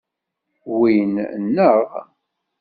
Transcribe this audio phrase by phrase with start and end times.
[0.77, 1.13] Win
[1.43, 1.87] nneɣ.